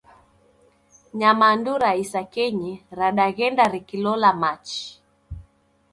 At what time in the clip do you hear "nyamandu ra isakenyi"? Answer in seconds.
1.19-2.73